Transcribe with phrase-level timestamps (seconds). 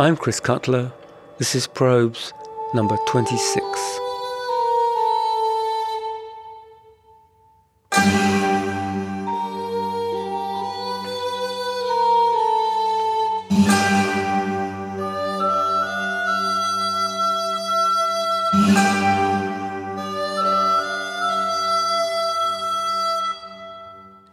[0.00, 0.92] I'm Chris Cutler.
[1.38, 2.32] This is Probes
[2.72, 3.64] number 26.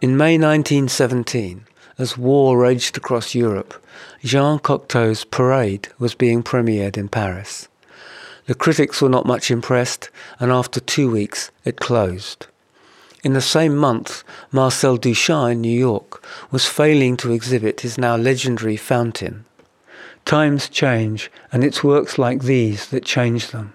[0.00, 1.65] In May 1917,
[1.98, 3.82] as war raged across Europe,
[4.22, 7.68] Jean Cocteau's Parade was being premiered in Paris.
[8.46, 12.46] The critics were not much impressed, and after two weeks it closed.
[13.24, 14.22] In the same month,
[14.52, 19.44] Marcel Duchamp in New York was failing to exhibit his now legendary fountain.
[20.24, 23.72] Times change, and it's works like these that change them.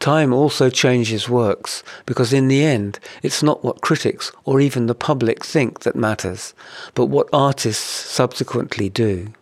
[0.00, 4.94] Time also changes works, because in the end, it's not what critics or even the
[4.94, 6.54] public think that matters,
[6.94, 9.32] but what artists subsequently do.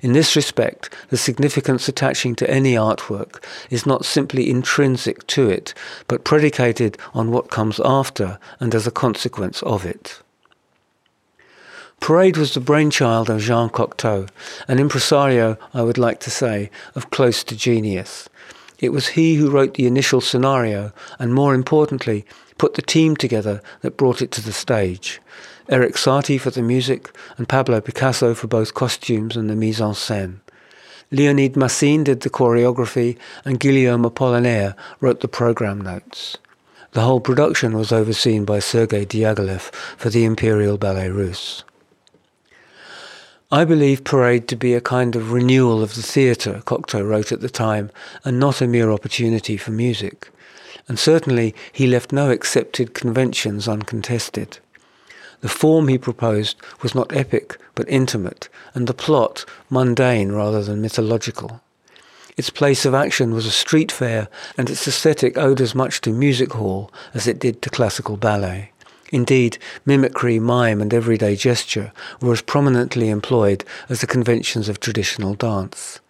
[0.00, 5.72] In this respect, the significance attaching to any artwork is not simply intrinsic to it,
[6.08, 10.20] but predicated on what comes after and as a consequence of it.
[12.00, 14.28] Parade was the brainchild of Jean Cocteau,
[14.66, 18.28] an impresario, I would like to say, of close to genius.
[18.82, 22.26] It was he who wrote the initial scenario and, more importantly,
[22.58, 25.20] put the team together that brought it to the stage.
[25.68, 29.92] Erik Satie for the music and Pablo Picasso for both costumes and the mise en
[29.92, 30.40] scène.
[31.12, 36.36] Leonid Massine did the choreography and Guillaume Apollinaire wrote the program notes.
[36.90, 41.62] The whole production was overseen by Sergei Diaghilev for the Imperial Ballet Russe.
[43.54, 47.42] I believe Parade to be a kind of renewal of the theatre, Cocteau wrote at
[47.42, 47.90] the time,
[48.24, 50.30] and not a mere opportunity for music.
[50.88, 54.58] And certainly he left no accepted conventions uncontested.
[55.42, 60.80] The form he proposed was not epic, but intimate, and the plot mundane rather than
[60.80, 61.60] mythological.
[62.38, 66.10] Its place of action was a street fair, and its aesthetic owed as much to
[66.10, 68.71] music hall as it did to classical ballet.
[69.12, 71.92] Indeed, mimicry, mime, and everyday gesture
[72.22, 76.00] were as prominently employed as the conventions of traditional dance.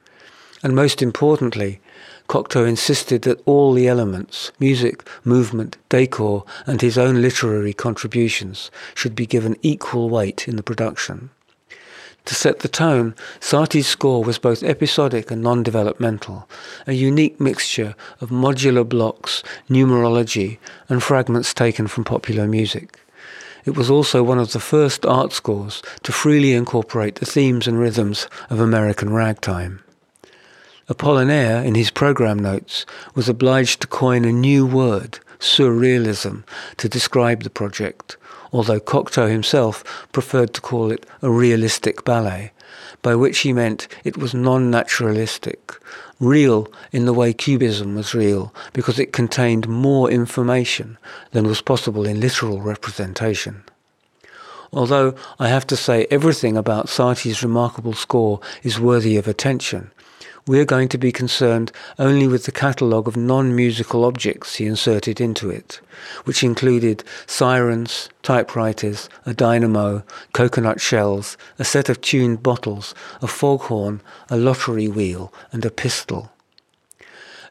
[0.63, 1.81] And most importantly,
[2.29, 9.17] Cocteau insisted that all the elements, music, movement, decor, and his own literary contributions, should
[9.17, 11.31] be given equal weight in the production.
[12.27, 16.49] To set the tone, Satie's score was both episodic and non-developmental,
[16.87, 23.01] a unique mixture of modular blocks, numerology, and fragments taken from popular music.
[23.65, 27.79] It was also one of the first art scores to freely incorporate the themes and
[27.79, 29.83] rhythms of American ragtime.
[30.89, 32.85] Apollinaire, in his program notes,
[33.15, 36.45] was obliged to coin a new word, surrealism,
[36.77, 38.17] to describe the project,
[38.53, 42.53] although Cocteau himself preferred to call it a realistic ballet,
[43.01, 45.75] by which he meant it was non-naturalistic,
[46.21, 50.97] real in the way Cubism was real, because it contained more information
[51.33, 53.65] than was possible in literal representation.
[54.73, 59.91] Although I have to say everything about Satie's remarkable score is worthy of attention,
[60.47, 65.51] we're going to be concerned only with the catalogue of non-musical objects he inserted into
[65.51, 65.81] it,
[66.25, 74.01] which included sirens, typewriters, a dynamo, coconut shells, a set of tuned bottles, a foghorn,
[74.31, 76.32] a lottery wheel, and a pistol.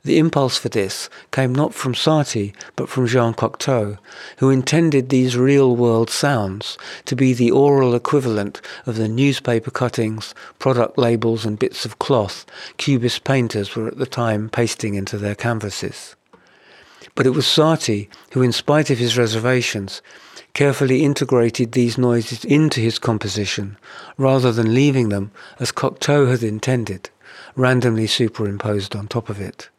[0.04, 4.00] The impulse for this came not from Satie, but from Jean Cocteau,
[4.38, 6.76] who intended these real-world sounds
[7.06, 12.48] to be the oral equivalent of the newspaper cuttings, product labels and bits of cloth
[12.78, 16.16] Cubist painters were at the time pasting into their canvases.
[17.14, 20.02] But it was Satie who, in spite of his reservations,
[20.56, 23.78] carefully integrated these noises into his composition,
[24.18, 25.30] rather than leaving them,
[25.60, 27.12] as Cocteau had intended,
[27.56, 29.70] randomly superimposed on top of it.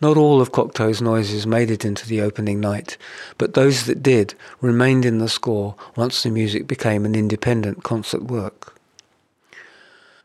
[0.00, 2.98] Not all of Cocteau's noises made it into the opening night,
[3.38, 8.24] but those that did remained in the score once the music became an independent concert
[8.24, 8.74] work.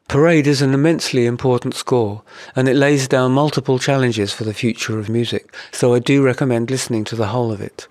[0.10, 2.22] Parade is an immensely important score,
[2.54, 6.70] and it lays down multiple challenges for the future of music, so I do recommend
[6.70, 7.88] listening to the whole of it.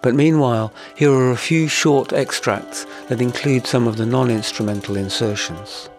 [0.00, 5.90] But meanwhile, here are a few short extracts that include some of the non-instrumental insertions.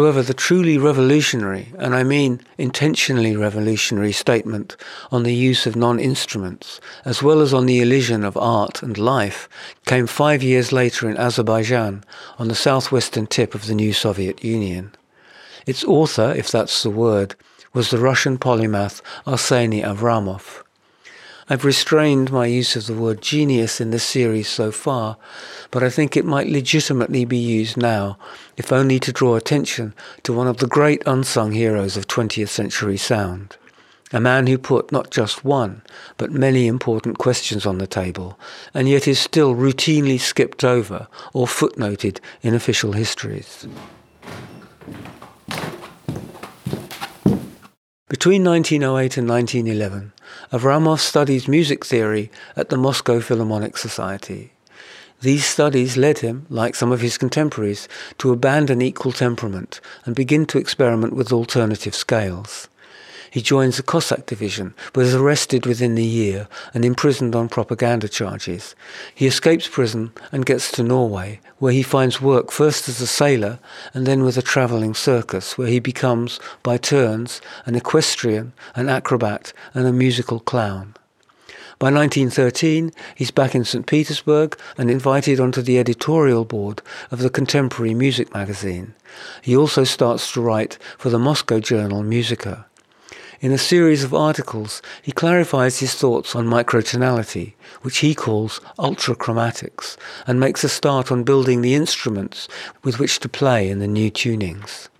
[0.00, 4.74] However, the truly revolutionary, and I mean intentionally revolutionary statement
[5.12, 9.46] on the use of non-instruments, as well as on the elision of art and life,
[9.84, 12.02] came five years later in Azerbaijan,
[12.38, 14.94] on the southwestern tip of the new Soviet Union.
[15.66, 17.34] Its author, if that's the word,
[17.74, 20.62] was the Russian polymath Arseny Avramov.
[21.52, 25.16] I've restrained my use of the word genius in this series so far,
[25.72, 28.18] but I think it might legitimately be used now,
[28.56, 29.92] if only to draw attention
[30.22, 33.56] to one of the great unsung heroes of 20th century sound.
[34.12, 35.82] A man who put not just one,
[36.18, 38.38] but many important questions on the table,
[38.72, 43.66] and yet is still routinely skipped over or footnoted in official histories.
[48.08, 50.12] Between 1908 and 1911,
[50.52, 54.52] Avramov studied music theory at the Moscow Philharmonic Society.
[55.20, 57.88] These studies led him, like some of his contemporaries,
[58.18, 62.69] to abandon equal temperament and begin to experiment with alternative scales.
[63.30, 68.08] He joins the Cossack division, but is arrested within the year and imprisoned on propaganda
[68.08, 68.74] charges.
[69.14, 73.60] He escapes prison and gets to Norway, where he finds work first as a sailor
[73.94, 79.52] and then with a travelling circus, where he becomes, by turns, an equestrian, an acrobat,
[79.74, 80.94] and a musical clown.
[81.78, 83.86] By 1913, he's back in St.
[83.86, 88.94] Petersburg and invited onto the editorial board of the contemporary music magazine.
[89.40, 92.66] He also starts to write for the Moscow journal Musica.
[93.40, 99.96] In a series of articles, he clarifies his thoughts on microtonality, which he calls ultrachromatics,
[100.26, 102.48] and makes a start on building the instruments
[102.82, 104.90] with which to play in the new tunings.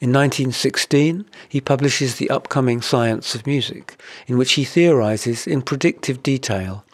[0.00, 6.22] In 1916, he publishes The Upcoming Science of Music, in which he theorizes in predictive
[6.22, 6.84] detail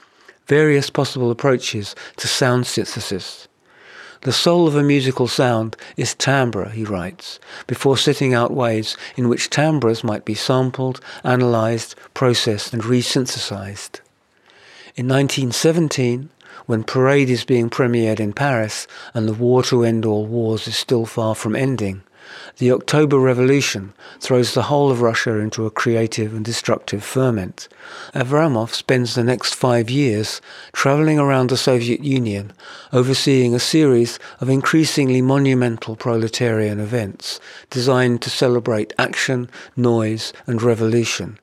[0.47, 3.49] various possible approaches to sound synthesis
[4.23, 9.29] the soul of a musical sound is timbre, he writes, before setting out ways in
[9.29, 14.01] which timbres might be sampled, analyzed, processed, and resynthesized.
[14.95, 16.29] In 1917,
[16.67, 20.77] when Parade is being premiered in Paris and the war to end all wars is
[20.77, 22.03] still far from ending,
[22.59, 27.69] the October Revolution throws the whole of Russia into a creative and destructive ferment.
[28.15, 30.41] Avramov spends the next five years
[30.73, 32.53] traveling around the Soviet Union,
[32.93, 41.39] overseeing a series of increasingly monumental proletarian events designed to celebrate action, noise, and revolution.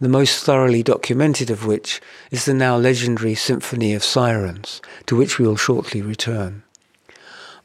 [0.00, 5.38] The most thoroughly documented of which is the now legendary Symphony of Sirens, to which
[5.38, 6.62] we will shortly return.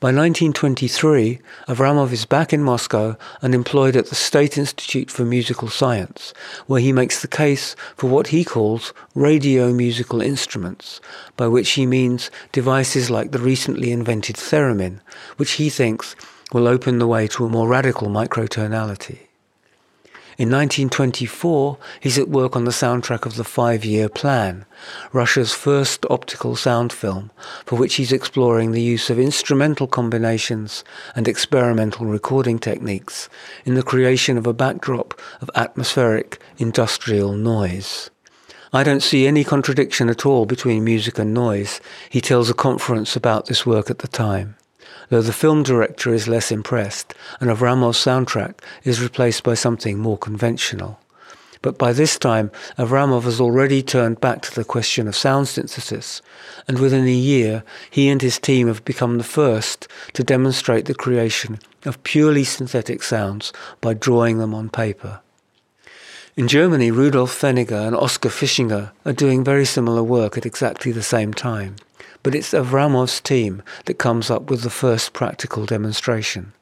[0.02, 5.68] By 1923, Avramov is back in Moscow and employed at the State Institute for Musical
[5.68, 6.34] Science,
[6.68, 11.02] where he makes the case for what he calls radio musical instruments,
[11.36, 15.02] by which he means devices like the recently invented theremin,
[15.36, 16.16] which he thinks
[16.54, 19.29] will open the way to a more radical microtonality.
[20.40, 24.66] In 1924, he's at work on the soundtrack of the Five Year Plan,
[25.12, 27.30] Russia's first optical sound film,
[27.66, 33.28] for which he's exploring the use of instrumental combinations and experimental recording techniques
[33.66, 38.10] in the creation of a backdrop of atmospheric industrial noise.
[38.72, 43.14] I don't see any contradiction at all between music and noise, he tells a conference
[43.18, 44.56] about this work at the time
[45.10, 50.18] though the film director is less impressed and Avramov's soundtrack is replaced by something more
[50.18, 51.00] conventional.
[51.62, 56.22] But by this time, Avramov has already turned back to the question of sound synthesis,
[56.70, 60.96] and within a year, he and his team have become the first to demonstrate the
[60.96, 63.52] creation of purely synthetic sounds
[63.82, 65.20] by drawing them on paper.
[66.38, 71.04] In Germany, Rudolf Pfenninger and Oskar Fischinger are doing very similar work at exactly the
[71.04, 71.76] same time
[72.24, 76.54] but it's Avramov's team that comes up with the first practical demonstration.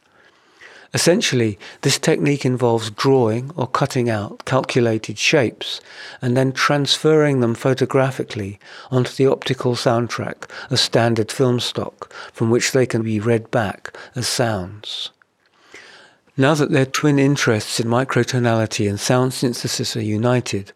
[0.94, 5.82] Essentially, this technique involves drawing or cutting out calculated shapes
[6.22, 8.60] and then transferring them photographically
[8.90, 13.96] onto the optical soundtrack of standard film stock from which they can be read back
[14.16, 15.10] as sounds.
[16.40, 20.72] Now that their twin interests in microtonality and sound synthesis are united,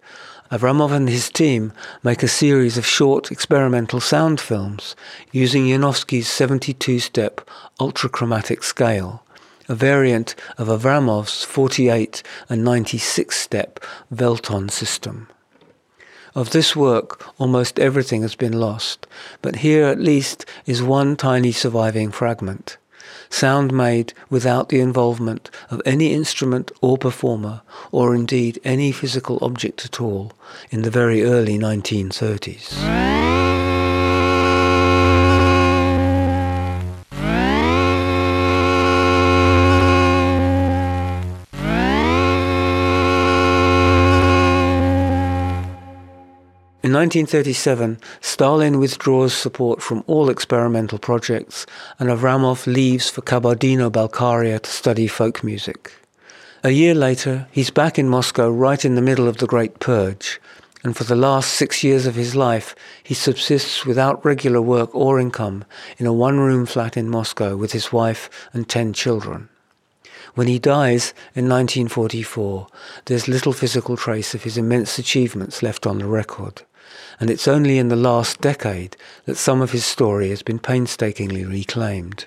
[0.51, 1.71] Avramov and his team
[2.03, 4.97] make a series of short experimental sound films
[5.31, 7.39] using Yankovsky's 72-step
[7.79, 9.23] ultrachromatic scale,
[9.69, 13.79] a variant of Avramov's 48 and 96-step
[14.13, 15.29] Velton system.
[16.35, 19.07] Of this work, almost everything has been lost,
[19.41, 22.75] but here at least is one tiny surviving fragment
[23.31, 27.61] sound made without the involvement of any instrument or performer,
[27.91, 30.33] or indeed any physical object at all,
[30.69, 33.70] in the very early 1930s.
[46.91, 51.65] In 1937, Stalin withdraws support from all experimental projects,
[51.99, 55.93] and Avramov leaves for Kabardino-Balkaria to study folk music.
[56.65, 60.41] A year later, he's back in Moscow right in the middle of the Great Purge,
[60.83, 65.17] and for the last six years of his life, he subsists without regular work or
[65.17, 65.63] income
[65.97, 69.47] in a one-room flat in Moscow with his wife and ten children.
[70.35, 72.67] When he dies in 1944,
[73.05, 76.63] there's little physical trace of his immense achievements left on the record
[77.21, 81.45] and it's only in the last decade that some of his story has been painstakingly
[81.45, 82.25] reclaimed.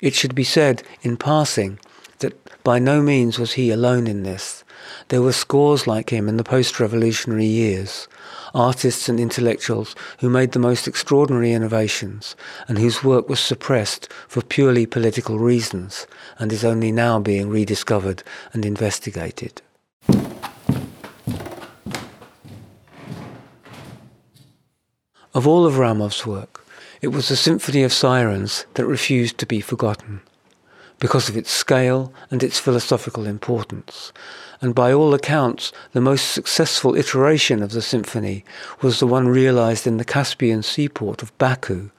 [0.00, 1.80] It should be said, in passing,
[2.20, 4.62] that by no means was he alone in this.
[5.08, 8.06] There were scores like him in the post-revolutionary years,
[8.54, 12.36] artists and intellectuals who made the most extraordinary innovations
[12.68, 16.06] and whose work was suppressed for purely political reasons
[16.38, 19.62] and is only now being rediscovered and investigated.
[25.32, 26.66] Of all of Avramov's work,
[27.00, 30.22] it was the Symphony of Sirens that refused to be forgotten,
[30.98, 34.12] because of its scale and its philosophical importance.
[34.60, 38.44] And by all accounts, the most successful iteration of the symphony
[38.82, 41.90] was the one realized in the Caspian seaport of Baku,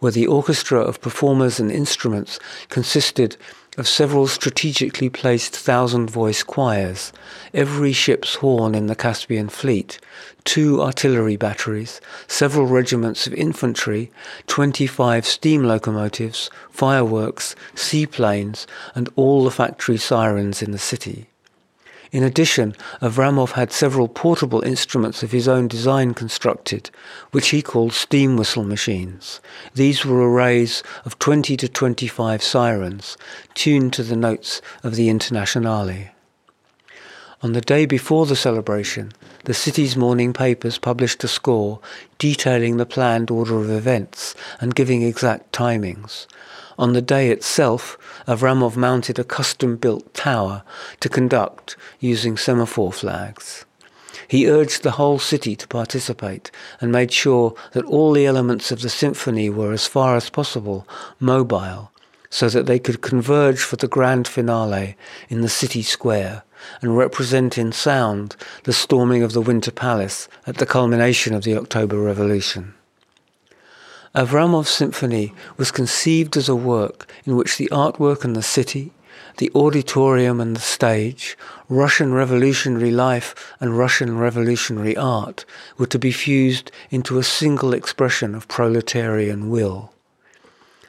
[0.00, 2.38] where the orchestra of performers and instruments
[2.68, 3.38] consisted
[3.76, 7.12] of several strategically placed thousand voice choirs,
[7.52, 9.98] every ship's horn in the Caspian fleet,
[10.44, 14.10] two artillery batteries, several regiments of infantry,
[14.46, 21.28] 25 steam locomotives, fireworks, seaplanes, and all the factory sirens in the city.
[22.14, 26.90] In addition, Avramov had several portable instruments of his own design constructed,
[27.32, 29.40] which he called steam whistle machines.
[29.74, 33.16] These were arrays of 20 to 25 sirens,
[33.54, 36.10] tuned to the notes of the Internationale.
[37.42, 39.10] On the day before the celebration,
[39.46, 41.80] the city's morning papers published a score
[42.18, 46.28] detailing the planned order of events and giving exact timings.
[46.78, 50.62] On the day itself, Avramov mounted a custom-built tower
[51.00, 53.64] to conduct using semaphore flags.
[54.26, 56.50] He urged the whole city to participate
[56.80, 60.86] and made sure that all the elements of the symphony were as far as possible
[61.20, 61.92] mobile
[62.30, 64.96] so that they could converge for the grand finale
[65.28, 66.42] in the city square
[66.80, 71.56] and represent in sound the storming of the Winter Palace at the culmination of the
[71.56, 72.74] October Revolution.
[74.14, 78.92] Avramov's symphony was conceived as a work in which the artwork and the city,
[79.38, 81.36] the auditorium and the stage,
[81.68, 85.44] Russian revolutionary life and Russian revolutionary art
[85.78, 89.92] were to be fused into a single expression of proletarian will.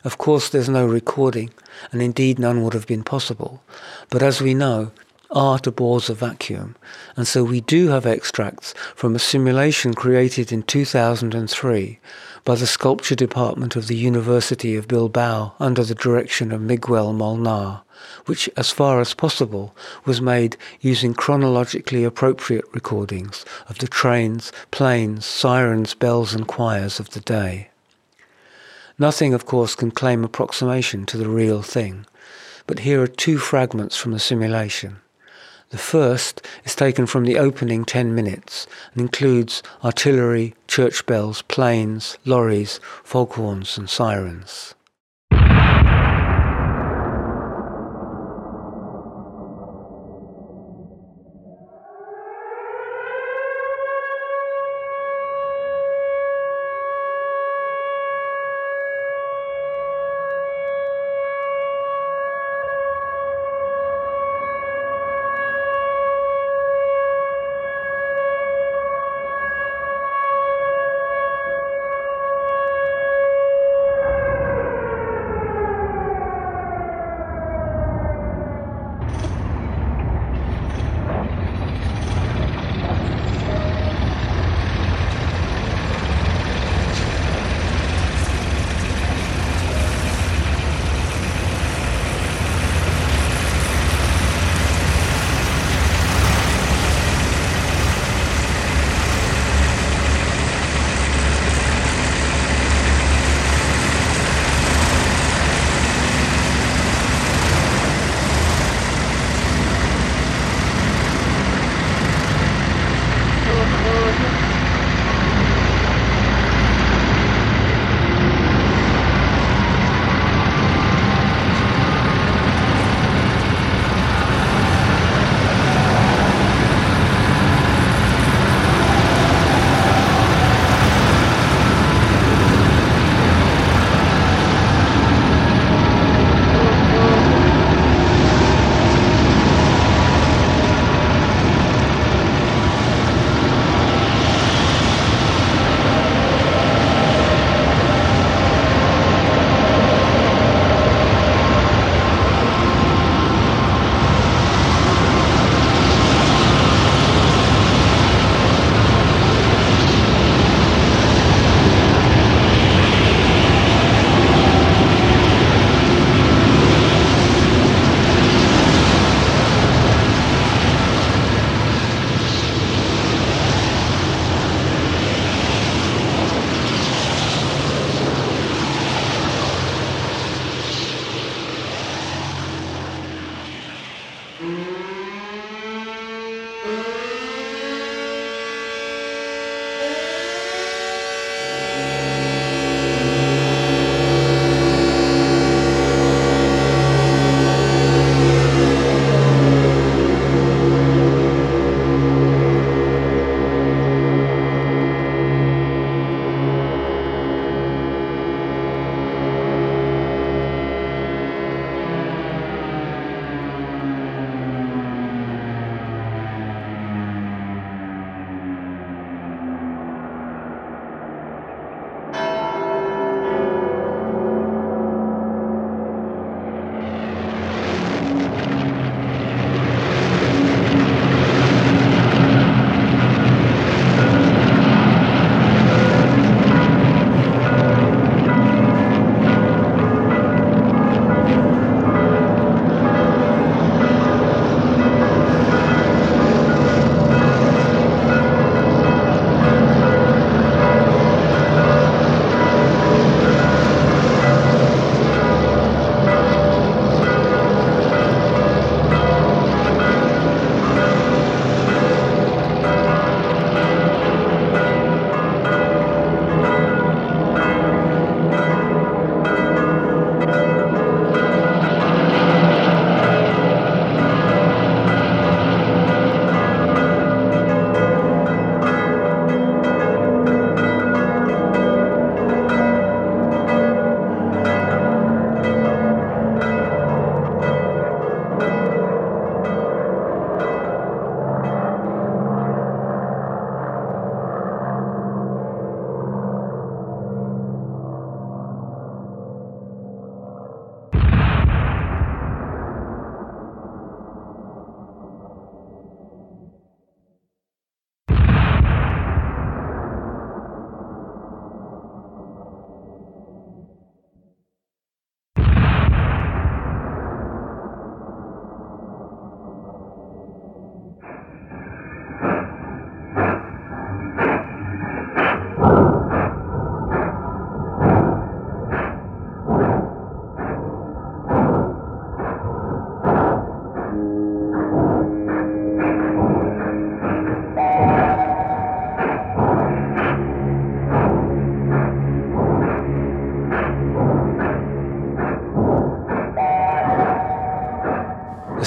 [0.03, 1.49] Of course, there's no recording,
[1.91, 3.63] and indeed none would have been possible.
[4.11, 4.91] But as we know,
[5.31, 6.75] art abhors a vacuum,
[7.17, 11.99] and so we do have extracts from a simulation created in 2003
[12.45, 17.83] by the sculpture department of the University of Bilbao under the direction of Miguel Molina,
[18.27, 19.75] which, as far as possible,
[20.05, 27.09] was made using chronologically appropriate recordings of the trains, planes, sirens, bells, and choirs of
[27.09, 27.69] the day.
[28.99, 32.05] Nothing, of course, can claim approximation to the real thing,
[32.67, 34.97] but here are two fragments from the simulation.
[35.69, 42.17] The first is taken from the opening 10 minutes and includes artillery, church bells, planes,
[42.23, 44.75] lorries, foghorns, and sirens.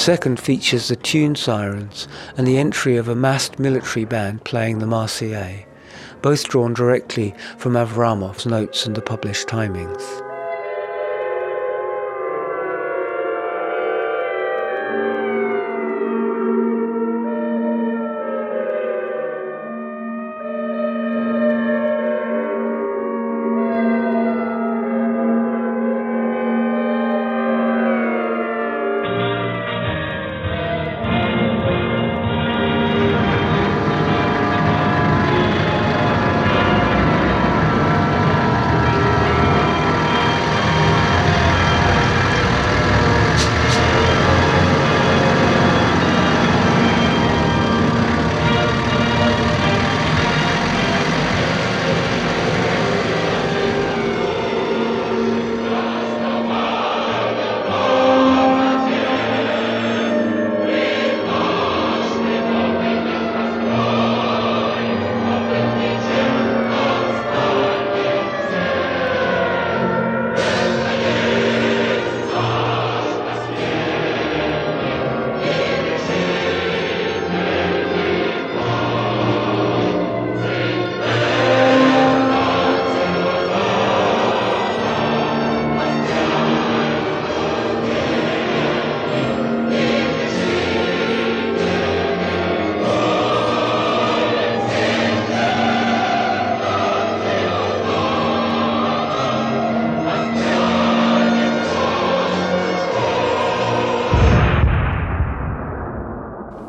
[0.08, 4.86] Second features the tune sirens and the entry of a massed military band playing the
[4.86, 5.66] Marseillaise,
[6.22, 10.27] both drawn directly from Avramov's notes and the published timings.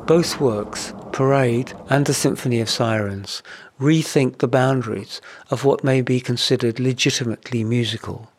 [0.10, 3.44] Both works, Parade and the Symphony of Sirens,
[3.80, 8.32] rethink the boundaries of what may be considered legitimately musical.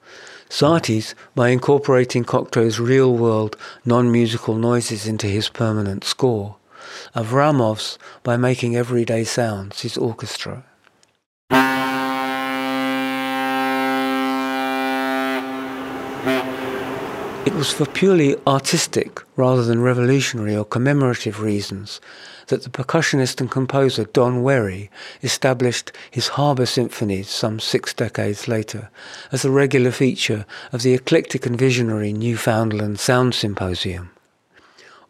[0.49, 6.57] Saties, by incorporating Cocteau's real world, non musical noises into his permanent score.
[7.15, 10.65] Avramov's, by making everyday sounds his orchestra.
[17.61, 22.01] Was for purely artistic rather than revolutionary or commemorative reasons
[22.47, 24.91] that the percussionist and composer Don Wherry
[25.23, 28.89] established his harbour symphonies some six decades later
[29.31, 34.11] as a regular feature of the eclectic and visionary Newfoundland Sound Symposium.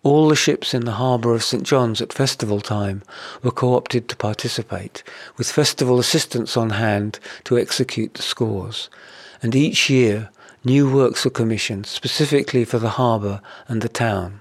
[0.02, 3.04] All the ships in the harbour of St John's at festival time
[3.44, 5.04] were co-opted to participate,
[5.36, 8.90] with festival assistants on hand to execute the scores,
[9.40, 10.30] and each year
[10.64, 14.40] new works were commissioned specifically for the harbour and the town.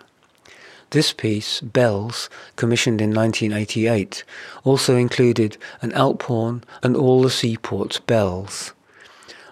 [0.92, 4.24] This piece, Bells, commissioned in 1988,
[4.64, 8.74] also included an Alphorn and all the seaports' bells.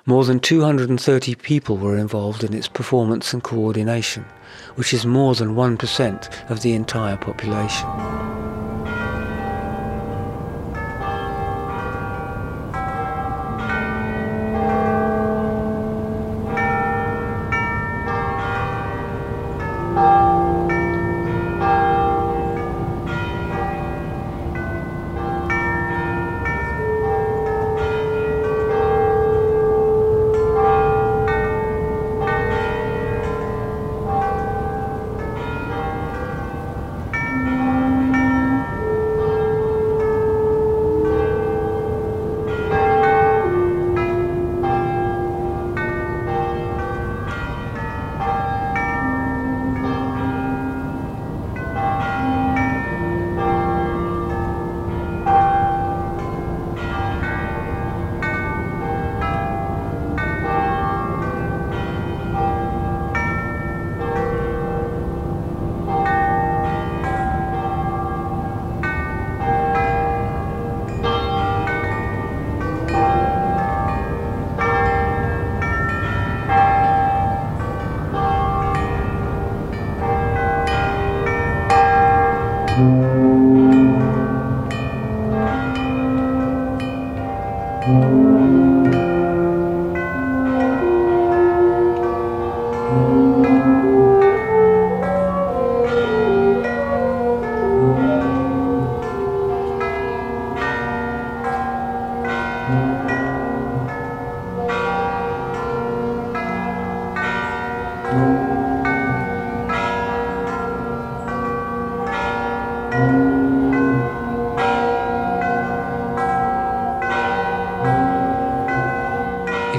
[0.06, 4.25] More than 230 people were involved in its performance and coordination,
[4.75, 7.88] which is more than 1% of the entire population.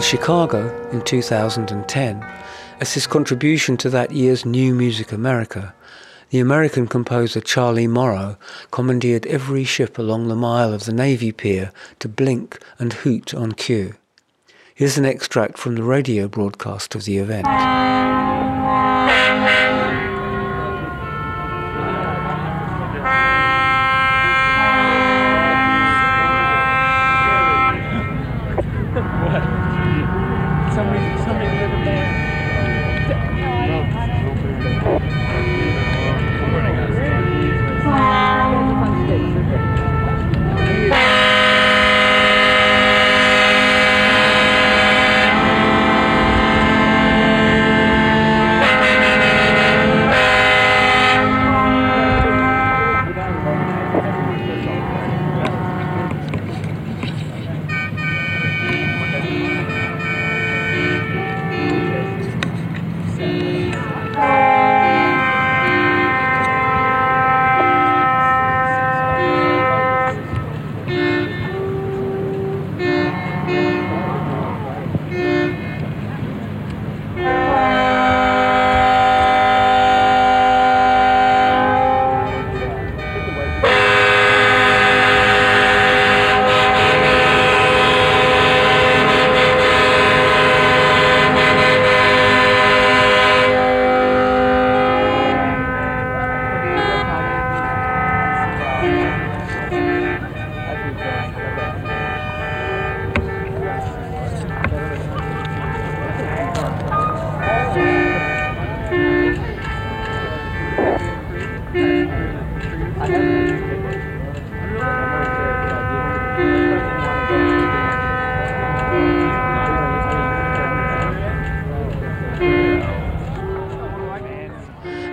[0.08, 2.24] Chicago in 2010,
[2.80, 5.74] As his contribution to that year's New Music America,
[6.30, 8.38] the American composer Charlie Morrow
[8.70, 13.52] commandeered every ship along the mile of the Navy Pier to blink and hoot on
[13.52, 13.96] cue.
[14.74, 17.46] Here's an extract from the radio broadcast of the event.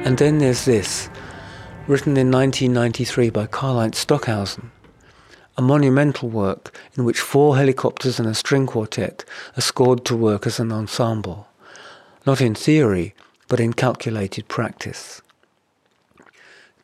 [0.05, 1.09] And then there's this,
[1.87, 4.69] written in 1993 by Karlheinz Stockhausen,
[5.57, 9.25] a monumental work in which four helicopters and a string quartet
[9.57, 11.47] are scored to work as an ensemble,
[12.23, 13.15] not in theory,
[13.47, 15.23] but in calculated practice.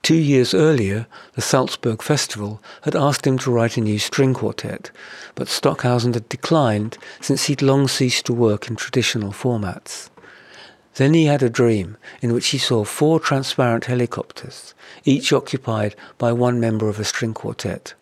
[0.01, 4.89] Two years earlier, the Salzburg Festival had asked him to write a new string quartet,
[5.36, 10.10] but Stockhausen had declined since he'd long ceased to work in traditional formats.
[10.95, 14.73] Then he had a dream in which he saw four transparent helicopters,
[15.06, 17.93] each occupied by one member of a string quartet.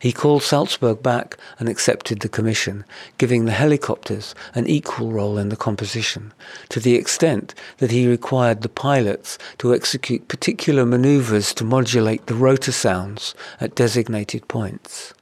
[0.00, 2.84] He called Salzburg back and accepted the commission,
[3.16, 6.32] giving the helicopters an equal role in the composition,
[6.70, 12.34] to the extent that he required the pilots to execute particular maneuvers to modulate the
[12.34, 15.13] rotor sounds at designated points.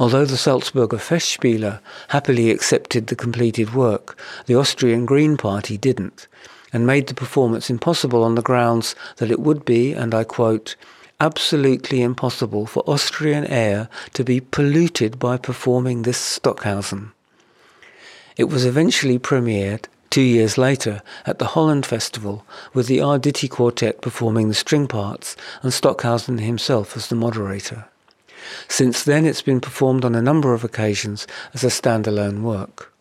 [0.00, 6.28] Although the Salzburger Festspiele happily accepted the completed work, the Austrian Green Party didn't,
[6.72, 10.76] and made the performance impossible on the grounds that it would be, and I quote,
[11.18, 17.10] absolutely impossible for Austrian air to be polluted by performing this Stockhausen.
[18.36, 24.00] It was eventually premiered two years later at the Holland Festival with the Arditi Quartet
[24.00, 27.86] performing the string parts and Stockhausen himself as the moderator.
[28.68, 32.92] Since then, it's been performed on a number of occasions as a standalone work.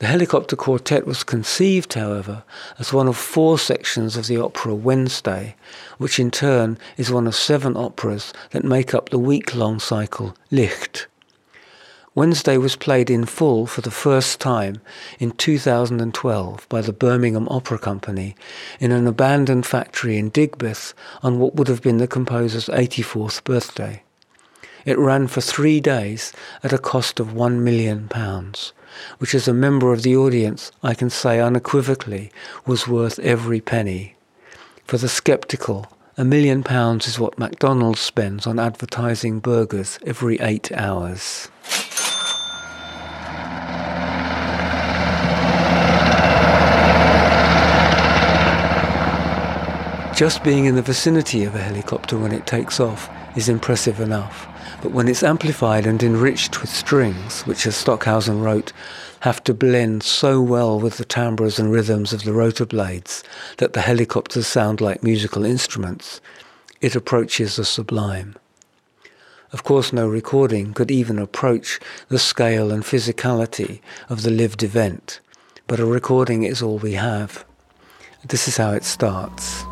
[0.00, 2.44] The Helicopter Quartet was conceived, however,
[2.78, 5.56] as one of four sections of the opera Wednesday,
[5.98, 10.36] which in turn is one of seven operas that make up the week long cycle
[10.50, 11.06] Licht.
[12.16, 14.80] Wednesday was played in full for the first time
[15.18, 18.36] in 2012 by the Birmingham Opera Company
[18.78, 24.03] in an abandoned factory in Digbeth on what would have been the composer's 84th birthday.
[24.84, 28.74] It ran for three days at a cost of one million pounds,
[29.16, 32.30] which as a member of the audience I can say unequivocally
[32.66, 34.16] was worth every penny.
[34.84, 35.86] For the sceptical,
[36.18, 41.48] a million pounds is what McDonald's spends on advertising burgers every eight hours.
[50.14, 54.46] Just being in the vicinity of a helicopter when it takes off is impressive enough.
[54.82, 58.72] But when it's amplified and enriched with strings, which as Stockhausen wrote,
[59.20, 63.24] have to blend so well with the timbres and rhythms of the rotor blades
[63.56, 66.20] that the helicopters sound like musical instruments,
[66.80, 68.36] it approaches the sublime.
[69.52, 75.20] Of course, no recording could even approach the scale and physicality of the lived event,
[75.66, 77.44] but a recording is all we have.
[78.26, 79.64] This is how it starts.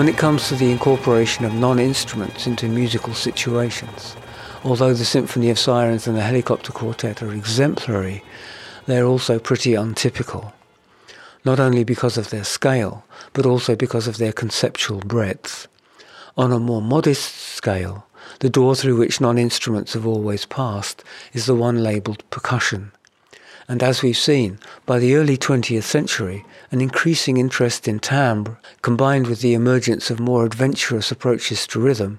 [0.00, 4.16] When it comes to the incorporation of non-instruments into musical situations.
[4.64, 8.24] Although the Symphony of Sirens and the Helicopter Quartet are exemplary,
[8.86, 10.54] they're also pretty untypical.
[11.44, 15.68] Not only because of their scale, but also because of their conceptual breadth.
[16.34, 18.06] On a more modest scale,
[18.38, 22.92] the door through which non-instruments have always passed is the one labelled percussion.
[23.70, 29.28] And as we've seen, by the early 20th century, an increasing interest in timbre, combined
[29.28, 32.18] with the emergence of more adventurous approaches to rhythm,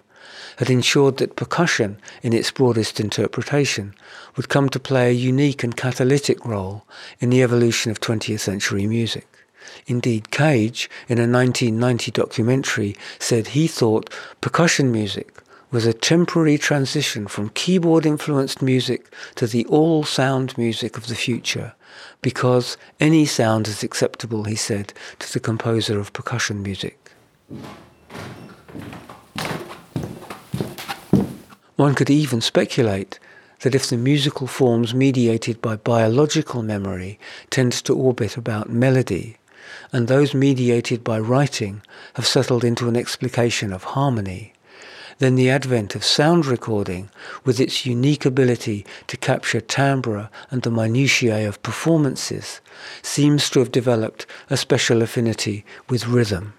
[0.59, 3.93] had ensured that percussion, in its broadest interpretation,
[4.37, 6.85] would come to play a unique and catalytic role
[7.19, 9.27] in the evolution of 20th century music.
[9.87, 14.09] Indeed, Cage, in a 1990 documentary, said he thought
[14.39, 15.40] percussion music
[15.71, 21.15] was a temporary transition from keyboard influenced music to the all sound music of the
[21.15, 21.73] future,
[22.21, 27.11] because any sound is acceptable, he said, to the composer of percussion music.
[31.77, 33.17] One could even speculate
[33.61, 37.17] that if the musical forms mediated by biological memory
[37.49, 39.37] tend to orbit about melody,
[39.93, 41.81] and those mediated by writing
[42.15, 44.53] have settled into an explication of harmony,
[45.21, 47.07] then the advent of sound recording,
[47.45, 52.59] with its unique ability to capture timbre and the minutiae of performances,
[53.03, 56.53] seems to have developed a special affinity with rhythm.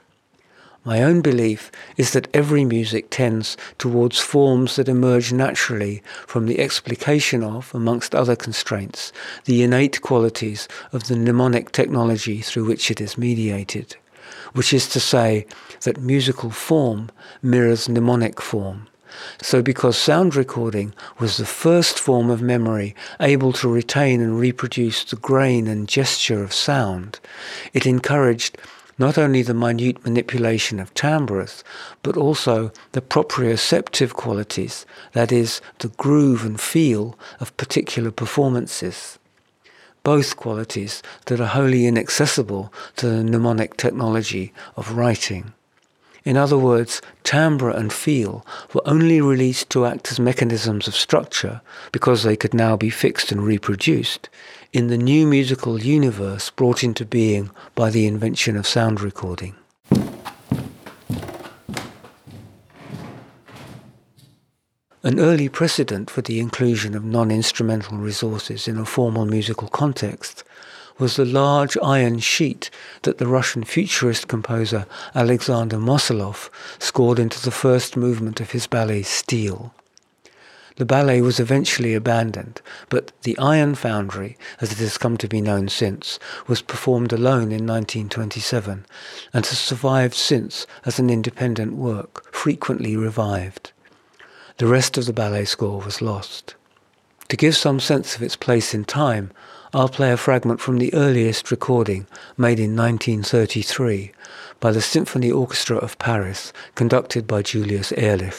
[0.85, 6.61] My own belief is that every music tends towards forms that emerge naturally from the
[6.61, 9.13] explication of, amongst other constraints,
[9.45, 13.97] the innate qualities of the mnemonic technology through which it is mediated
[14.53, 15.47] which is to say
[15.83, 17.11] that musical form
[17.43, 18.87] mirrors mnemonic form.
[19.43, 25.05] So because sound recording was the first form of memory able to retain and reproduce
[25.05, 27.21] the grain and gesture of sound,
[27.73, 28.57] it encouraged
[28.99, 31.65] not only the minute manipulation of timbres,
[32.03, 39.19] but also the proprioceptive qualities, that is, the groove and feel of particular performances
[40.03, 45.53] both qualities that are wholly inaccessible to the mnemonic technology of writing.
[46.25, 51.61] In other words, timbre and feel were only released to act as mechanisms of structure
[51.91, 54.29] because they could now be fixed and reproduced
[54.73, 59.55] in the new musical universe brought into being by the invention of sound recording.
[65.05, 70.45] An early precedent for the inclusion of non-instrumental resources in a formal musical context
[70.97, 72.71] was the large iron sheet
[73.03, 79.03] that the Russian futurist composer Alexander Mosolov scored into the first movement of his ballet
[79.03, 79.75] Steel.
[80.77, 85.41] The ballet was eventually abandoned, but The Iron Foundry, as it has come to be
[85.41, 88.87] known since, was performed alone in 1927
[89.35, 93.72] and has survived since as an independent work, frequently revived.
[94.59, 96.55] The rest of the ballet score was lost.
[97.29, 99.31] To give some sense of its place in time,
[99.73, 104.13] I'll play a fragment from the earliest recording, made in 1933,
[104.61, 108.35] by the Symphony Orchestra of Paris, conducted by Julius Ehrlich.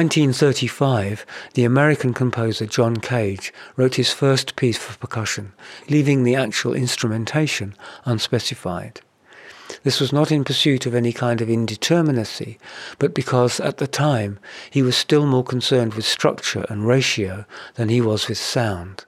[0.00, 5.52] 1935, the American composer John Cage wrote his first piece for percussion,
[5.90, 7.74] leaving the actual instrumentation
[8.06, 9.02] unspecified.
[9.82, 12.56] This was not in pursuit of any kind of indeterminacy,
[12.98, 14.38] but because at the time
[14.70, 17.44] he was still more concerned with structure and ratio
[17.74, 19.04] than he was with sound.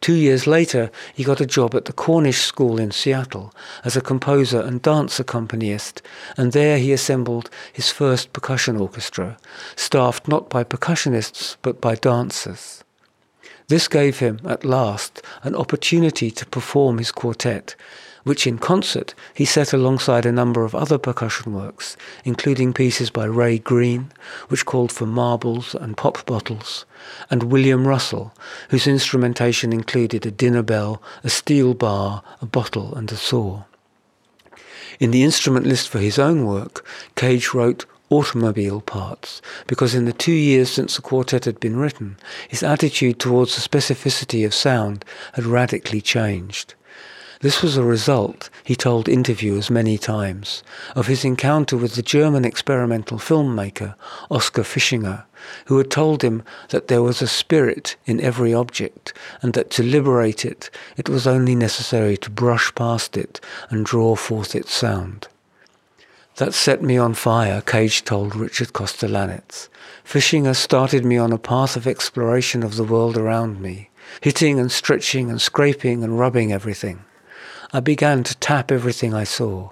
[0.00, 3.52] Two years later, he got a job at the Cornish School in Seattle
[3.84, 6.02] as a composer and dance accompanist,
[6.36, 9.36] and there he assembled his first percussion orchestra,
[9.76, 12.84] staffed not by percussionists but by dancers.
[13.68, 17.74] This gave him, at last, an opportunity to perform his quartet,
[18.24, 23.24] which in concert he set alongside a number of other percussion works, including pieces by
[23.24, 24.10] Ray Green,
[24.48, 26.86] which called for marbles and pop bottles,
[27.30, 28.32] and William Russell,
[28.70, 33.64] whose instrumentation included a dinner bell, a steel bar, a bottle, and a saw.
[35.00, 36.84] In the instrument list for his own work,
[37.14, 42.16] Cage wrote automobile parts, because in the two years since the quartet had been written,
[42.48, 45.04] his attitude towards the specificity of sound
[45.34, 46.74] had radically changed.
[47.40, 50.64] This was a result, he told interviewers many times,
[50.96, 53.94] of his encounter with the German experimental filmmaker
[54.28, 55.22] Oskar Fischinger,
[55.66, 59.84] who had told him that there was a spirit in every object and that to
[59.84, 65.28] liberate it, it was only necessary to brush past it and draw forth its sound.
[66.38, 69.68] That set me on fire, Cage told Richard Kostelanetz.
[70.04, 74.72] Fischinger started me on a path of exploration of the world around me, hitting and
[74.72, 77.04] stretching and scraping and rubbing everything.
[77.70, 79.70] I began to tap everything I saw.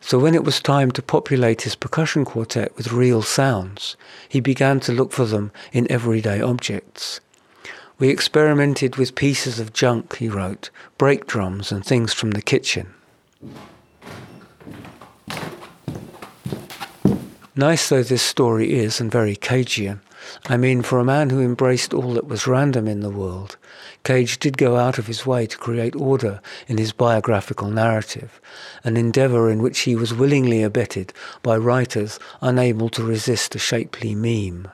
[0.00, 3.96] So when it was time to populate his percussion quartet with real sounds,
[4.28, 7.20] he began to look for them in everyday objects.
[7.98, 12.94] We experimented with pieces of junk, he wrote, brake drums and things from the kitchen.
[17.54, 20.00] Nice though this story is, and very Cagean,
[20.46, 23.56] I mean, for a man who embraced all that was random in the world,
[24.04, 28.40] Cage did go out of his way to create order in his biographical narrative,
[28.84, 31.12] an endeavour in which he was willingly abetted
[31.42, 34.68] by writers unable to resist a shapely meme.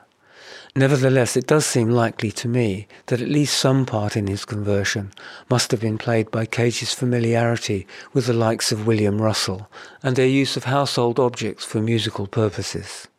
[0.75, 5.11] Nevertheless, it does seem likely to me that at least some part in his conversion
[5.49, 9.69] must have been played by Cage's familiarity with the likes of William Russell
[10.01, 13.09] and their use of household objects for musical purposes.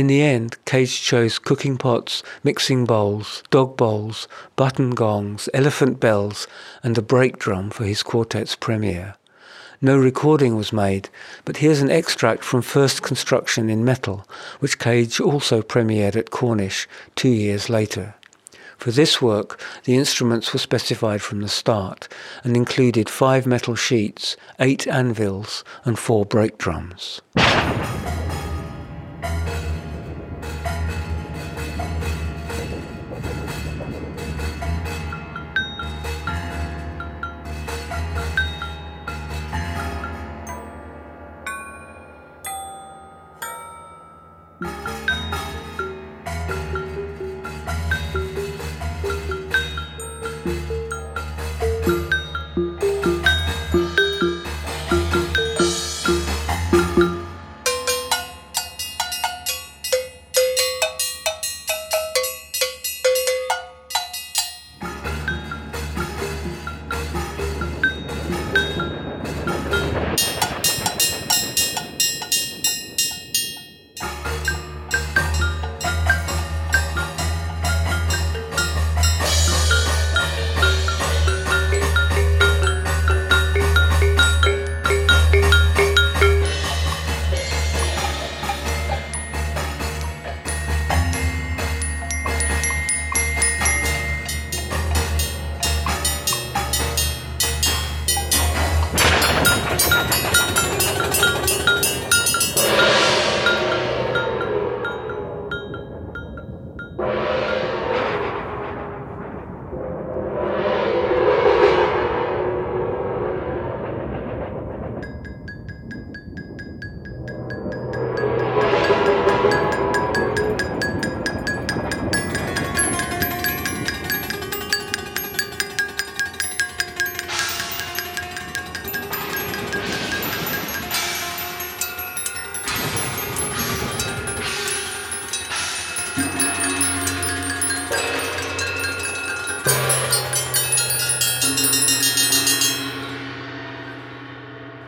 [0.00, 6.48] In the end, Cage chose cooking pots, mixing bowls, dog bowls, button gongs, elephant bells,
[6.82, 9.16] and a brake drum for his quartet's premiere.
[9.82, 11.10] No recording was made,
[11.44, 14.26] but here's an extract from First Construction in Metal,
[14.60, 18.14] which Cage also premiered at Cornish two years later.
[18.78, 22.08] For this work, the instruments were specified from the start
[22.42, 27.20] and included five metal sheets, eight anvils, and four brake drums.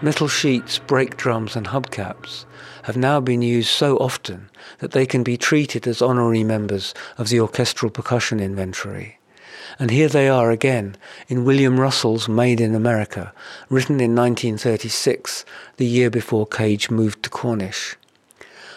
[0.04, 2.44] Metal sheets, brake drums, and hubcaps
[2.82, 4.50] have now been used so often
[4.80, 9.20] that they can be treated as honorary members of the orchestral percussion inventory.
[9.78, 10.96] And here they are again
[11.28, 13.32] in William Russell's Made in America,
[13.70, 15.44] written in 1936,
[15.76, 17.94] the year before Cage moved to Cornish.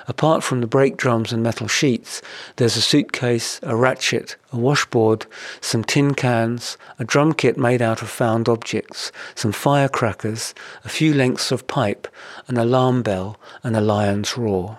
[0.08, 2.22] Apart from the brake drums and metal sheets,
[2.58, 5.26] there's a suitcase, a ratchet, a washboard,
[5.62, 10.53] some tin cans, a drum kit made out of found objects, some firecrackers,
[10.84, 12.08] a few lengths of pipe,
[12.47, 14.78] an alarm bell, and a lion's roar.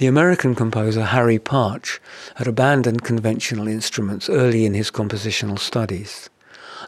[0.00, 2.00] The American composer Harry Partch
[2.36, 6.30] had abandoned conventional instruments early in his compositional studies.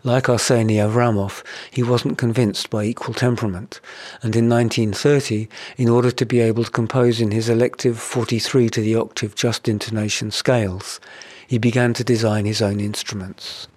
[0.03, 3.83] Like Arseny Avraamov, he wasn't convinced by equal temperament,
[4.23, 5.47] and in 1930,
[5.77, 9.69] in order to be able to compose in his elective 43 to the octave just
[9.69, 10.99] intonation scales,
[11.47, 13.69] he began to design his own instruments.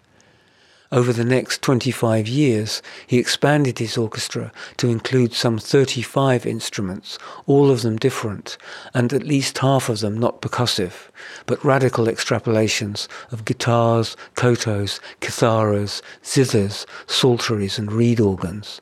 [0.95, 7.69] Over the next 25 years, he expanded his orchestra to include some 35 instruments, all
[7.69, 8.57] of them different,
[8.93, 11.09] and at least half of them not percussive,
[11.47, 18.79] but radical extrapolations of guitars, kotos, kitharas, zithers, psalteries, and reed organs,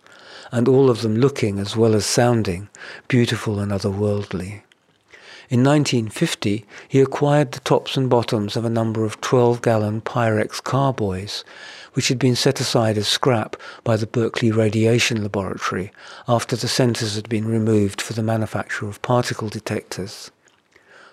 [0.51, 2.70] and all of them looking as well as sounding
[3.07, 4.61] beautiful and otherworldly.
[5.49, 10.64] In 1950, he acquired the tops and bottoms of a number of 12 gallon Pyrex
[10.64, 11.43] carboys,
[11.94, 15.91] which had been set aside as scrap by the Berkeley Radiation Laboratory
[16.28, 20.32] after the centers had been removed for the manufacture of particle detectors.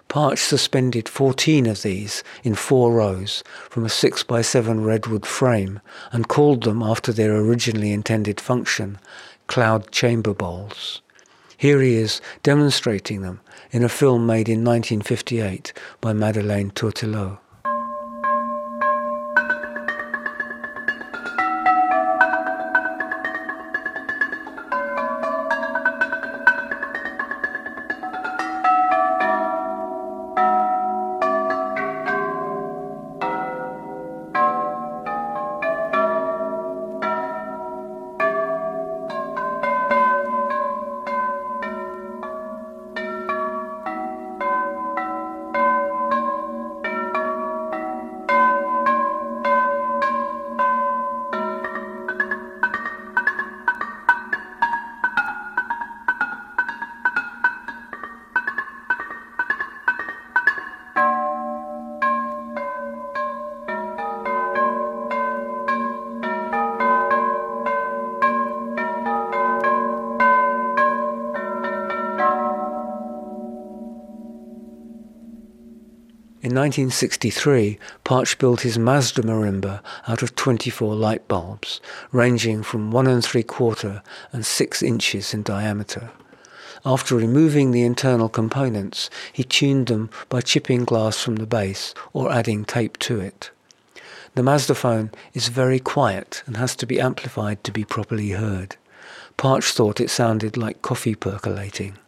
[0.09, 5.81] Partch suspended 14 of these in four rows from a 6 by 7 redwood frame
[6.11, 8.99] and called them after their originally intended function,
[9.47, 11.01] cloud chamber bowls.
[11.57, 17.39] Here he is demonstrating them in a film made in 1958 by Madeleine Tourtellotte.
[76.71, 81.81] 1963, Partch built his Mazda marimba out of 24 light bulbs,
[82.13, 86.13] ranging from one and three quarter and six inches in diameter.
[86.87, 92.31] After removing the internal components, he tuned them by chipping glass from the base or
[92.31, 93.51] adding tape to it.
[94.37, 98.77] The Mazda phone is very quiet and has to be amplified to be properly heard.
[99.37, 101.99] Partch thought it sounded like coffee percolating.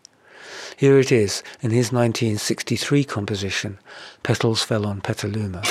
[0.83, 3.79] Here it is in his 1963 composition,
[4.25, 5.63] Petals Fell on Petaluma.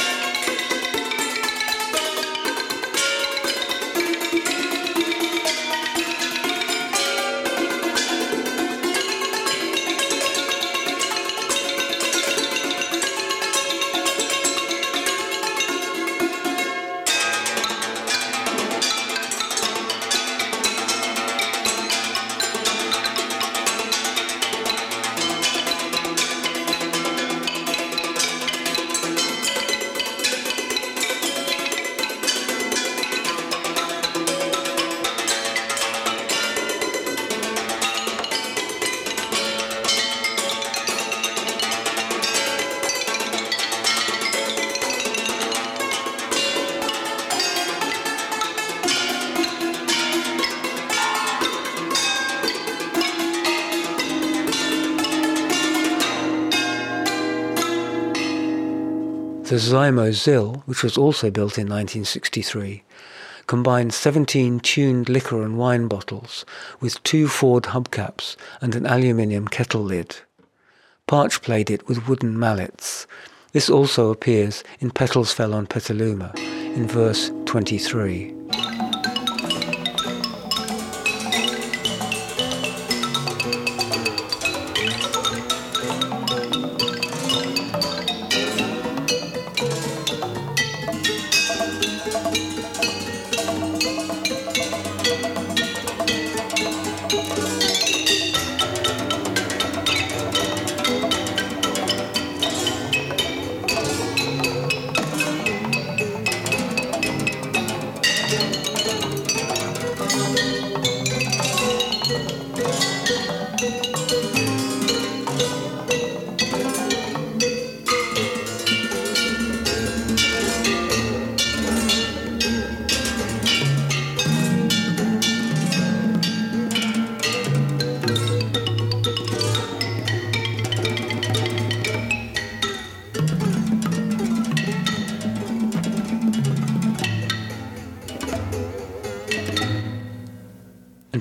[59.52, 62.84] The Zymo-Xyl, which was also built in 1963,
[63.48, 66.46] combined 17 tuned liquor and wine bottles
[66.80, 70.16] with two Ford hubcaps and an aluminium kettle lid.
[71.06, 73.06] Partch played it with wooden mallets.
[73.52, 78.41] This also appears in Petals Fell on Petaluma in verse 23.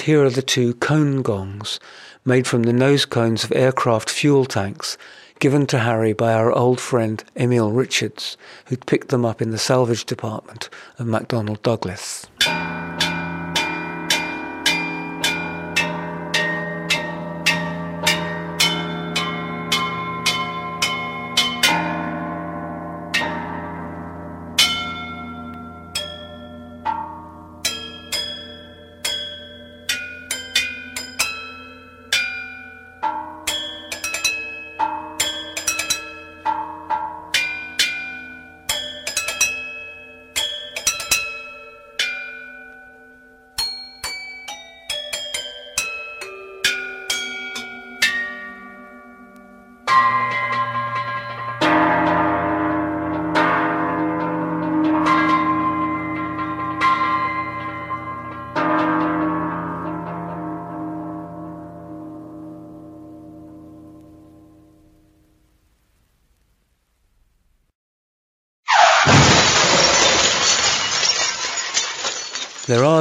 [0.00, 1.78] And here are the two cone gongs,
[2.24, 4.96] made from the nose cones of aircraft fuel tanks,
[5.40, 9.58] given to Harry by our old friend Emil Richards, who'd picked them up in the
[9.58, 12.26] salvage department of McDonnell Douglas.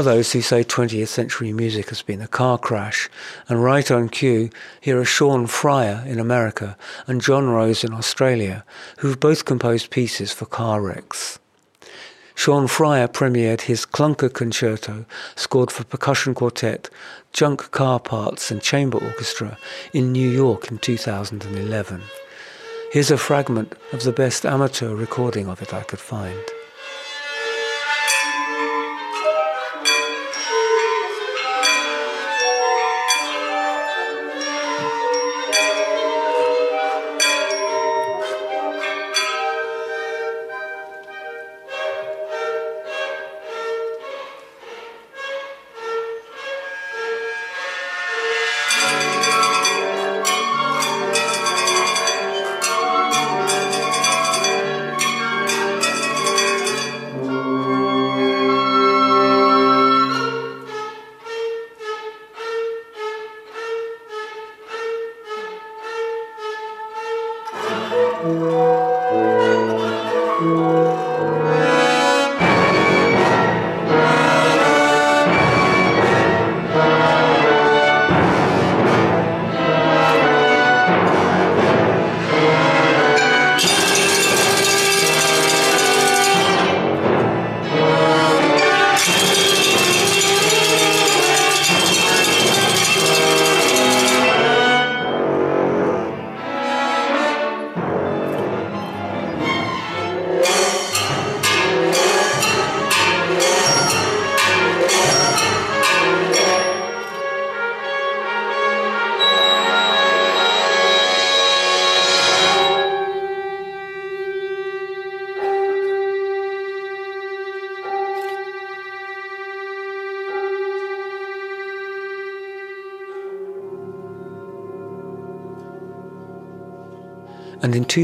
[0.10, 3.12] Those who say 20th century music has been a car crash,
[3.48, 4.50] and right on cue,
[4.82, 8.66] here are Sean Friar in America and Jon Rose in Australia,
[8.98, 11.38] who've both composed pieces for car wrecks.
[12.34, 15.06] Sean Friar premiered his Clunker Concerto,
[15.36, 16.90] scored for percussion quartet,
[17.32, 19.60] junk car parts and chamber orchestra
[19.94, 22.02] in New York in 2011.
[22.92, 26.44] Here's a fragment of the best amateur recording of it I could find.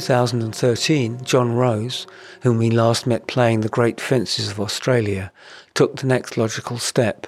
[0.01, 2.05] 2013, Jon Rose,
[2.41, 5.31] whom we last met playing the Great Fences of Australia,
[5.73, 7.27] took the next logical step.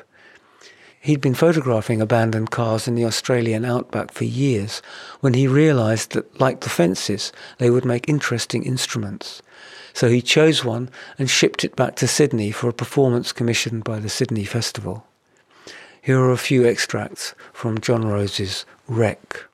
[0.99, 4.81] He'd been photographing abandoned cars in the Australian outback for years
[5.21, 9.41] when he realized that, like the fences, they would make interesting instruments.
[9.93, 13.99] So he chose one and shipped it back to Sydney for a performance commissioned by
[13.99, 15.07] the Sydney Festival.
[16.01, 19.45] Here are a few extracts from Jon Rose's Wreck.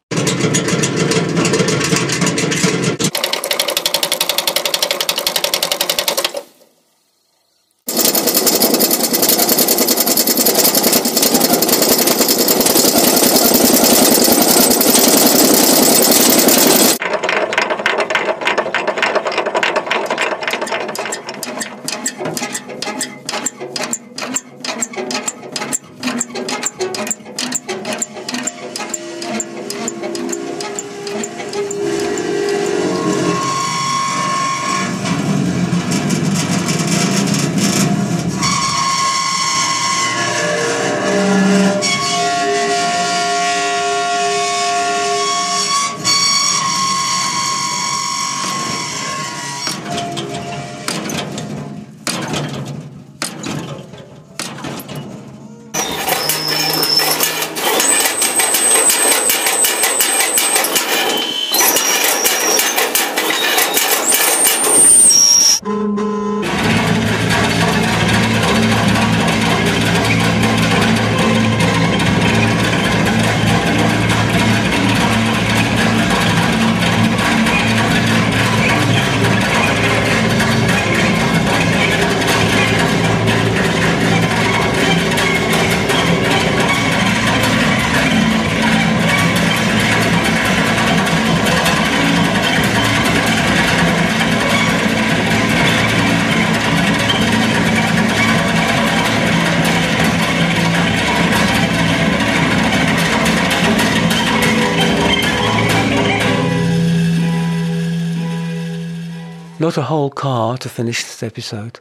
[109.63, 111.79] Not a whole car to finish this episode,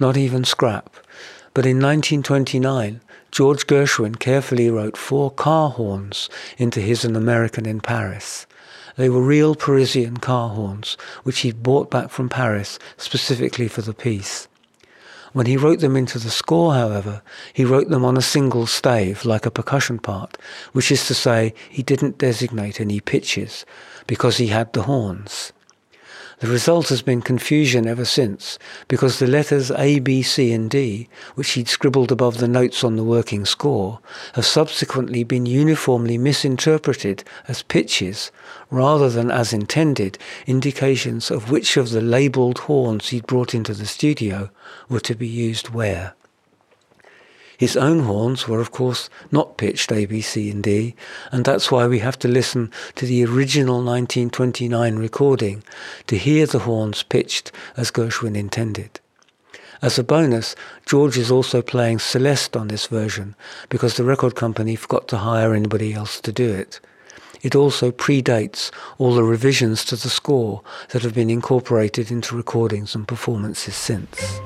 [0.00, 0.96] not even scrap,
[1.52, 7.82] but in 1929, George Gershwin carefully wrote four car horns into his An American in
[7.82, 8.46] Paris.
[8.96, 13.92] They were real Parisian car horns, which he'd brought back from Paris specifically for the
[13.92, 14.48] piece.
[15.34, 17.20] When he wrote them into the score, however,
[17.52, 20.38] he wrote them on a single stave, like a percussion part,
[20.72, 23.66] which is to say, he didn't designate any pitches,
[24.06, 25.52] because he had the horns.
[26.40, 31.08] The result has been confusion ever since, because the letters A, B, C, and D,
[31.34, 33.98] which he'd scribbled above the notes on the working score,
[34.34, 38.30] have subsequently been uniformly misinterpreted as pitches,
[38.70, 40.16] rather than as intended,
[40.46, 44.48] indications of which of the labelled horns he'd brought into the studio
[44.88, 46.14] were to be used where.
[47.58, 50.94] His own horns were, of course, not pitched A, B, C, and D,
[51.32, 55.64] and that's why we have to listen to the original 1929 recording
[56.06, 59.00] to hear the horns pitched as Gershwin intended.
[59.82, 60.54] As a bonus,
[60.86, 63.34] George is also playing Celeste on this version
[63.68, 66.78] because the record company forgot to hire anybody else to do it.
[67.42, 72.94] It also predates all the revisions to the score that have been incorporated into recordings
[72.94, 74.40] and performances since.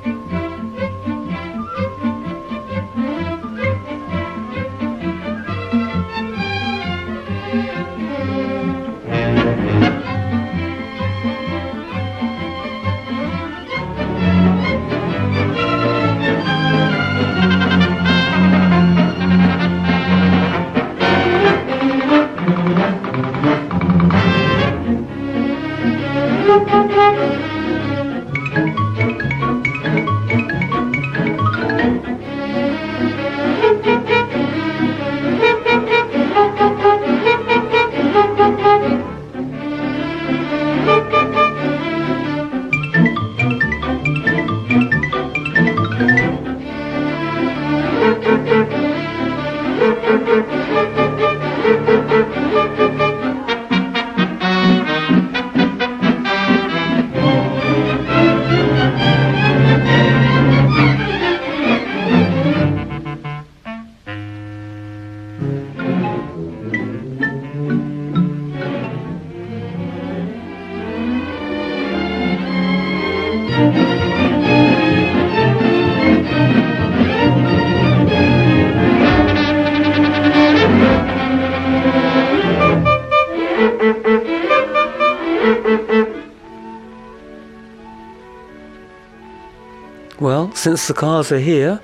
[90.62, 91.80] Since the cars are here,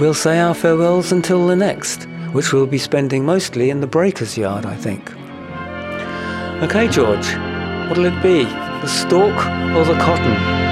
[0.00, 4.38] we'll say our farewells until the next, which we'll be spending mostly in the breaker's
[4.38, 5.12] yard, I think.
[6.62, 7.26] Okay, George,
[7.90, 8.44] what'll it be?
[8.44, 9.36] The stalk
[9.76, 10.65] or the cotton?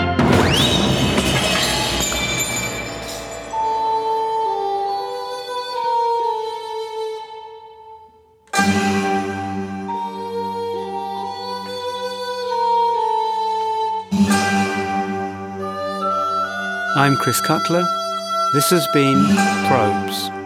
[17.05, 17.87] I'm Chris Cutler.
[18.55, 19.23] This has been
[19.67, 20.44] Probes.